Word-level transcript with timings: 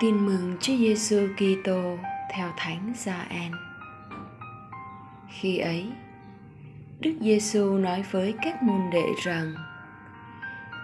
Tin 0.00 0.26
mừng 0.26 0.56
Chúa 0.60 0.76
Giêsu 0.76 1.28
Kitô 1.36 1.98
theo 2.30 2.52
Thánh 2.56 2.92
Gioan. 2.96 3.52
Khi 5.28 5.58
ấy, 5.58 5.92
Đức 7.00 7.12
Giêsu 7.20 7.78
nói 7.78 8.04
với 8.10 8.34
các 8.42 8.62
môn 8.62 8.90
đệ 8.92 9.04
rằng: 9.24 9.54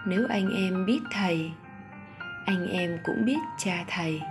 Nếu 0.07 0.25
anh 0.29 0.49
em 0.49 0.85
biết 0.85 0.99
thầy, 1.11 1.51
anh 2.45 2.67
em 2.67 2.97
cũng 3.03 3.25
biết 3.25 3.39
cha 3.57 3.85
thầy. 3.87 4.21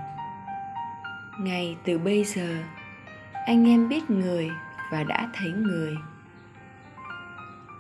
Ngay 1.40 1.76
từ 1.84 1.98
bây 1.98 2.24
giờ, 2.24 2.56
anh 3.46 3.68
em 3.68 3.88
biết 3.88 4.10
người 4.10 4.50
và 4.90 5.04
đã 5.04 5.28
thấy 5.34 5.50
người. 5.50 5.96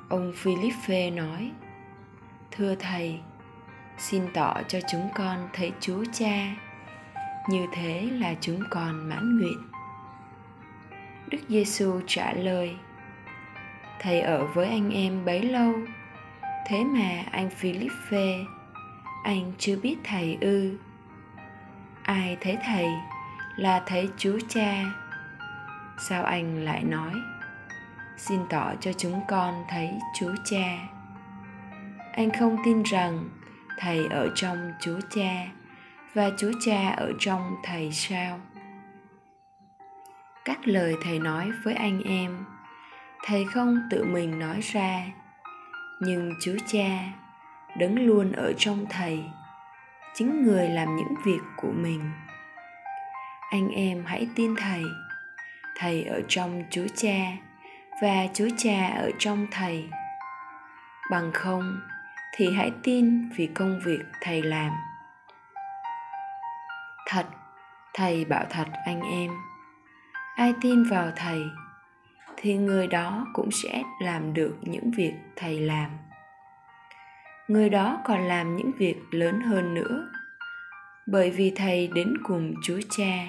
Ông 0.08 0.32
Philippe 0.34 1.10
nói: 1.10 1.52
Thưa 2.50 2.74
thầy, 2.74 3.20
xin 3.98 4.22
tỏ 4.34 4.54
cho 4.68 4.78
chúng 4.92 5.08
con 5.14 5.48
thấy 5.52 5.72
Chúa 5.80 6.04
Cha 6.12 6.65
như 7.48 7.66
thế 7.72 8.08
là 8.12 8.34
chúng 8.40 8.60
con 8.70 9.08
mãn 9.08 9.38
nguyện. 9.38 9.62
Đức 11.30 11.38
giêsu 11.48 12.00
trả 12.06 12.32
lời, 12.32 12.76
thầy 14.00 14.20
ở 14.20 14.46
với 14.46 14.68
anh 14.68 14.90
em 14.90 15.24
bấy 15.24 15.42
lâu, 15.42 15.72
thế 16.66 16.84
mà 16.84 17.22
anh 17.30 17.50
philippe, 17.50 18.38
anh 19.24 19.52
chưa 19.58 19.76
biết 19.76 19.96
thầy 20.04 20.38
ư. 20.40 20.78
Ai 22.02 22.36
thấy 22.40 22.58
thầy? 22.64 22.86
Là 23.56 23.82
thấy 23.86 24.08
chúa 24.16 24.38
cha. 24.48 24.84
Sao 25.98 26.24
anh 26.24 26.64
lại 26.64 26.84
nói, 26.84 27.12
xin 28.16 28.40
tỏ 28.50 28.72
cho 28.80 28.92
chúng 28.92 29.20
con 29.28 29.64
thấy 29.68 29.90
chúa 30.18 30.34
cha. 30.44 30.78
Anh 32.12 32.30
không 32.38 32.56
tin 32.64 32.82
rằng 32.82 33.28
thầy 33.78 34.06
ở 34.06 34.28
trong 34.34 34.72
chúa 34.80 35.00
cha 35.10 35.46
và 36.16 36.30
Chúa 36.36 36.52
Cha 36.60 36.90
ở 36.96 37.12
trong 37.18 37.56
thầy 37.62 37.92
sao? 37.92 38.40
Các 40.44 40.68
lời 40.68 40.94
thầy 41.04 41.18
nói 41.18 41.50
với 41.64 41.74
anh 41.74 42.02
em, 42.02 42.44
thầy 43.24 43.44
không 43.44 43.80
tự 43.90 44.04
mình 44.04 44.38
nói 44.38 44.60
ra, 44.60 45.06
nhưng 46.00 46.32
Chúa 46.40 46.56
Cha 46.66 46.98
đứng 47.78 48.06
luôn 48.06 48.32
ở 48.32 48.52
trong 48.58 48.86
thầy, 48.90 49.24
chính 50.14 50.42
người 50.42 50.68
làm 50.68 50.96
những 50.96 51.14
việc 51.24 51.40
của 51.56 51.72
mình. 51.72 52.10
Anh 53.50 53.68
em 53.68 54.04
hãy 54.06 54.28
tin 54.34 54.54
thầy, 54.56 54.82
thầy 55.78 56.04
ở 56.04 56.22
trong 56.28 56.62
Chúa 56.70 56.86
Cha 56.96 57.32
và 58.02 58.26
Chúa 58.34 58.48
Cha 58.56 58.86
ở 58.86 59.10
trong 59.18 59.46
thầy. 59.50 59.88
Bằng 61.10 61.30
không 61.34 61.80
thì 62.36 62.52
hãy 62.56 62.70
tin 62.82 63.28
vì 63.28 63.46
công 63.46 63.80
việc 63.84 64.02
thầy 64.20 64.42
làm 64.42 64.72
thật, 67.06 67.26
thầy 67.94 68.24
bảo 68.24 68.44
thật 68.50 68.66
anh 68.86 69.00
em. 69.00 69.30
Ai 70.36 70.54
tin 70.60 70.84
vào 70.84 71.12
thầy, 71.16 71.40
thì 72.36 72.56
người 72.56 72.86
đó 72.86 73.26
cũng 73.32 73.50
sẽ 73.50 73.82
làm 74.00 74.34
được 74.34 74.56
những 74.62 74.90
việc 74.90 75.12
thầy 75.36 75.60
làm. 75.60 75.90
Người 77.48 77.70
đó 77.70 78.02
còn 78.04 78.20
làm 78.20 78.56
những 78.56 78.70
việc 78.78 78.96
lớn 79.10 79.40
hơn 79.40 79.74
nữa, 79.74 80.08
bởi 81.06 81.30
vì 81.30 81.52
thầy 81.56 81.88
đến 81.94 82.14
cùng 82.24 82.54
chúa 82.62 82.80
cha. 82.90 83.26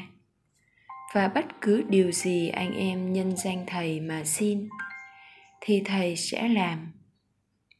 Và 1.14 1.28
bất 1.28 1.46
cứ 1.62 1.84
điều 1.90 2.12
gì 2.12 2.50
anh 2.50 2.74
em 2.74 3.14
nhân 3.14 3.38
danh 3.38 3.64
thầy 3.68 4.00
mà 4.00 4.24
xin, 4.24 4.70
thì 5.62 5.82
thầy 5.86 6.16
sẽ 6.16 6.48
làm, 6.48 6.92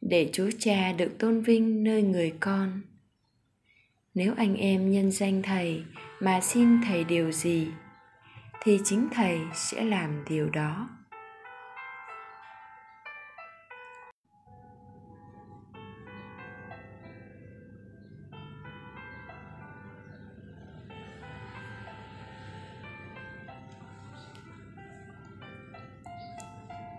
để 0.00 0.30
chúa 0.32 0.50
cha 0.58 0.92
được 0.92 1.16
tôn 1.18 1.40
vinh 1.40 1.84
nơi 1.84 2.02
người 2.02 2.34
con 2.40 2.82
nếu 4.18 4.34
anh 4.36 4.56
em 4.56 4.90
nhân 4.90 5.10
danh 5.10 5.42
thầy 5.42 5.84
mà 6.20 6.40
xin 6.40 6.82
thầy 6.82 7.04
điều 7.04 7.32
gì, 7.32 7.68
thì 8.62 8.78
chính 8.84 9.08
thầy 9.14 9.38
sẽ 9.54 9.84
làm 9.84 10.24
điều 10.28 10.50
đó. 10.50 10.88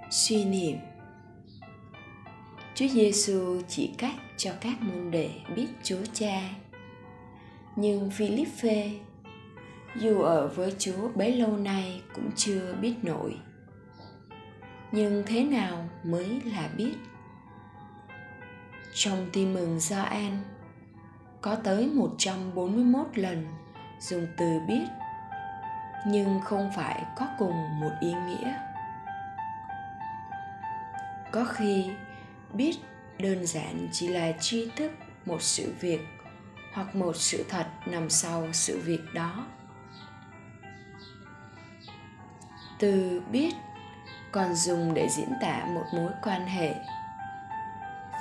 Suy 0.09 0.45
niệm. 0.45 0.77
Chúa 2.75 2.87
Giêsu 2.87 3.61
chỉ 3.67 3.93
cách 3.97 4.15
cho 4.37 4.51
các 4.61 4.81
môn 4.81 5.11
đệ 5.11 5.29
biết 5.55 5.67
Chúa 5.83 6.05
Cha 6.13 6.41
nhưng 7.79 8.09
Philippe, 8.09 8.89
dù 9.95 10.21
ở 10.21 10.47
với 10.47 10.75
Chúa 10.79 11.09
bấy 11.15 11.35
lâu 11.35 11.57
nay 11.57 12.01
cũng 12.15 12.31
chưa 12.35 12.73
biết 12.81 12.95
nổi. 13.01 13.37
Nhưng 14.91 15.23
thế 15.25 15.43
nào 15.43 15.89
mới 16.03 16.41
là 16.45 16.69
biết? 16.77 16.93
Trong 18.93 19.29
tin 19.33 19.53
mừng 19.53 19.79
Gioan 19.79 20.39
có 21.41 21.55
tới 21.55 21.87
141 21.93 23.07
lần 23.17 23.47
dùng 23.99 24.27
từ 24.37 24.59
biết, 24.67 24.85
nhưng 26.07 26.39
không 26.43 26.69
phải 26.75 27.03
có 27.17 27.27
cùng 27.39 27.79
một 27.79 27.91
ý 28.01 28.13
nghĩa. 28.27 28.53
Có 31.31 31.45
khi, 31.45 31.85
biết 32.53 32.75
đơn 33.19 33.45
giản 33.45 33.87
chỉ 33.91 34.07
là 34.07 34.31
tri 34.39 34.69
thức 34.75 34.91
một 35.25 35.41
sự 35.41 35.73
việc 35.79 35.99
hoặc 36.73 36.95
một 36.95 37.15
sự 37.15 37.45
thật 37.49 37.67
nằm 37.85 38.09
sau 38.09 38.47
sự 38.53 38.79
việc 38.85 39.01
đó. 39.13 39.45
Từ 42.79 43.21
biết 43.31 43.53
còn 44.31 44.55
dùng 44.55 44.93
để 44.93 45.09
diễn 45.09 45.33
tả 45.41 45.65
một 45.65 45.85
mối 45.93 46.11
quan 46.23 46.45
hệ. 46.45 46.75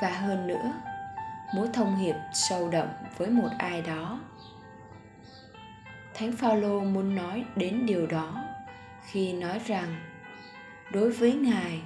Và 0.03 0.11
hơn 0.11 0.47
nữa, 0.47 0.73
mối 1.55 1.69
thông 1.75 1.97
hiệp 1.97 2.17
sâu 2.33 2.69
đậm 2.69 2.89
với 3.19 3.31
một 3.31 3.49
ai 3.59 3.83
đó. 3.83 4.21
Thánh 6.15 6.33
phaolô 6.33 6.81
muốn 6.81 7.15
nói 7.15 7.45
đến 7.57 7.87
điều 7.87 8.07
đó 8.07 8.45
khi 9.11 9.33
nói 9.33 9.61
rằng, 9.67 9.97
đối 10.93 11.13
với 11.13 11.33
ngài, 11.33 11.81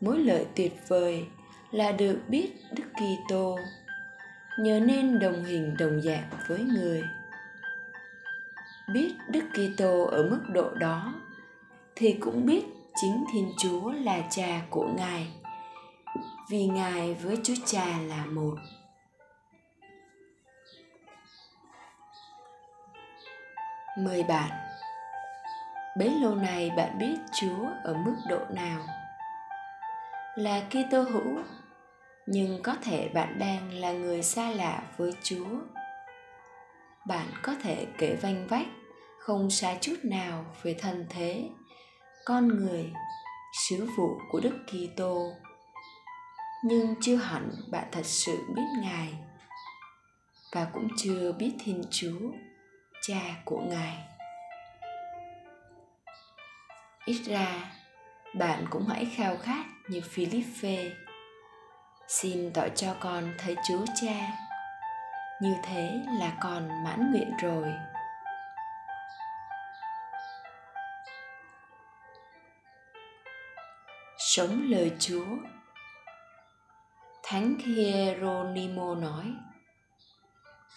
mối 0.00 0.18
lợi 0.18 0.46
tuyệt 0.56 0.88
vời 0.88 1.26
là 1.70 1.92
được 1.92 2.20
biết 2.28 2.52
đức 2.72 2.84
kitô 2.94 3.58
nhớ 4.58 4.80
nên 4.80 5.18
đồng 5.18 5.44
hình 5.44 5.76
đồng 5.78 6.00
dạng 6.00 6.30
với 6.46 6.58
người. 6.58 7.02
Biết 8.92 9.14
đức 9.30 9.44
kitô 9.52 10.04
ở 10.04 10.22
mức 10.22 10.40
độ 10.48 10.74
đó, 10.74 11.14
thì 11.96 12.12
cũng 12.20 12.46
biết 12.46 12.64
chính 13.00 13.24
thiên 13.32 13.52
chúa 13.58 13.92
là 13.92 14.20
cha 14.30 14.60
của 14.70 14.88
ngài, 14.96 15.28
vì 16.50 16.66
ngài 16.66 17.14
với 17.14 17.38
chúa 17.42 17.54
cha 17.66 17.86
là 18.08 18.24
một. 18.26 18.54
Mời 23.98 24.22
bạn, 24.22 24.50
bấy 25.98 26.10
lâu 26.10 26.34
nay 26.34 26.70
bạn 26.76 26.98
biết 26.98 27.16
chúa 27.40 27.68
ở 27.84 27.94
mức 27.94 28.16
độ 28.28 28.38
nào? 28.50 28.80
Là 30.34 30.62
kitô 30.70 31.02
hữu 31.02 31.38
nhưng 32.30 32.62
có 32.62 32.76
thể 32.82 33.08
bạn 33.08 33.38
đang 33.38 33.72
là 33.72 33.92
người 33.92 34.22
xa 34.22 34.50
lạ 34.50 34.82
với 34.96 35.12
chúa. 35.22 35.58
Bạn 37.06 37.26
có 37.42 37.54
thể 37.62 37.86
kể 37.98 38.16
vanh 38.22 38.46
vách, 38.46 38.66
không 39.18 39.50
sai 39.50 39.78
chút 39.80 39.96
nào 40.02 40.44
về 40.62 40.74
thân 40.78 41.06
thế, 41.10 41.48
con 42.24 42.48
người, 42.48 42.92
sứ 43.68 43.88
vụ 43.96 44.20
của 44.30 44.40
đức 44.40 44.58
kitô. 44.66 45.32
Nhưng 46.64 46.94
chưa 47.00 47.16
hẳn 47.16 47.50
bạn 47.70 47.88
thật 47.92 48.06
sự 48.06 48.38
biết 48.54 48.66
ngài, 48.82 49.14
và 50.52 50.66
cũng 50.72 50.88
chưa 50.96 51.32
biết 51.32 51.52
thiên 51.64 51.84
chúa, 51.90 52.30
cha 53.02 53.20
của 53.44 53.60
ngài. 53.60 53.98
Ít 57.04 57.22
ra, 57.26 57.72
bạn 58.34 58.66
cũng 58.70 58.86
hãy 58.88 59.08
khao 59.16 59.36
khát 59.36 59.64
như 59.88 60.00
philippe 60.00 60.90
xin 62.08 62.52
tỏ 62.52 62.62
cho 62.74 62.94
con 63.00 63.34
thấy 63.38 63.56
chúa 63.68 63.84
cha. 63.94 64.14
Như 65.40 65.56
thế 65.64 66.00
là 66.20 66.32
con 66.40 66.84
mãn 66.84 67.10
nguyện 67.12 67.32
rồi. 67.42 67.74
Sống 74.18 74.62
lời 74.68 74.92
chúa. 74.98 75.26
Thánh 77.22 77.58
hieronimo 77.58 78.94
nói, 78.94 79.34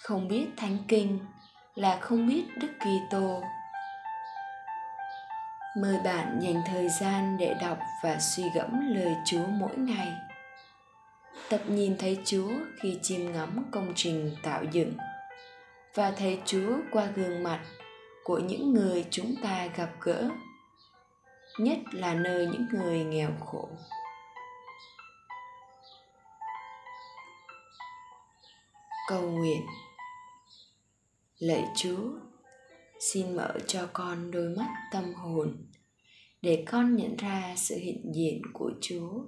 không 0.01 0.27
biết 0.27 0.47
thánh 0.57 0.77
kinh 0.87 1.19
là 1.75 1.97
không 2.01 2.27
biết 2.27 2.43
đức 2.57 2.71
kitô. 2.79 3.43
Mời 5.77 5.99
bạn 6.05 6.39
dành 6.41 6.61
thời 6.65 6.89
gian 6.89 7.37
để 7.37 7.55
đọc 7.61 7.77
và 8.03 8.19
suy 8.19 8.43
gẫm 8.55 8.95
lời 8.95 9.15
chúa 9.25 9.45
mỗi 9.47 9.77
ngày 9.77 10.30
tập 11.51 11.61
nhìn 11.67 11.97
thấy 11.97 12.17
Chúa 12.25 12.51
khi 12.79 12.99
chiêm 13.01 13.31
ngắm 13.31 13.65
công 13.71 13.93
trình 13.95 14.31
tạo 14.43 14.63
dựng. 14.71 14.93
Và 15.93 16.11
thấy 16.11 16.39
chúa 16.45 16.77
qua 16.91 17.05
gương 17.15 17.43
mặt 17.43 17.65
của 18.23 18.39
những 18.39 18.73
người 18.73 19.05
chúng 19.09 19.35
ta 19.43 19.67
gặp 19.75 19.89
gỡ, 20.01 20.29
nhất 21.59 21.77
là 21.91 22.13
nơi 22.13 22.47
những 22.47 22.65
người 22.71 23.03
nghèo 23.03 23.29
khổ. 23.39 23.69
Cầu 29.07 29.31
nguyện. 29.31 29.61
Lạy 31.39 31.65
chúa, 31.75 32.09
xin 32.99 33.35
mở 33.35 33.53
cho 33.67 33.87
con 33.93 34.31
đôi 34.31 34.49
mắt 34.57 34.69
tâm 34.91 35.13
hồn 35.13 35.67
để 36.41 36.63
con 36.67 36.95
nhận 36.95 37.15
ra 37.15 37.53
sự 37.57 37.75
hiện 37.75 38.11
diện 38.15 38.41
của 38.53 38.71
chúa 38.81 39.23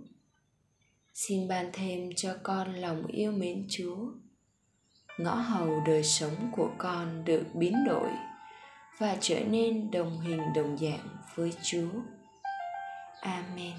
xin 1.14 1.48
ban 1.48 1.70
thêm 1.74 2.10
cho 2.16 2.36
con 2.44 2.76
lòng 2.76 3.08
yêu 3.08 3.32
mến 3.32 3.68
chúa. 3.70 3.98
Ngõ 5.18 5.36
hầu 5.36 5.84
đời 5.86 6.04
sống 6.04 6.52
của 6.56 6.70
con 6.78 7.26
được 7.26 7.44
biến 7.54 7.74
đổi 7.88 8.10
và 9.00 9.18
trở 9.20 9.40
nên 9.40 9.92
đồng 9.92 10.20
hình 10.20 10.42
đồng 10.56 10.78
dạng 10.78 11.08
với 11.36 11.54
chúa. 11.64 11.90
Amen. 13.22 13.74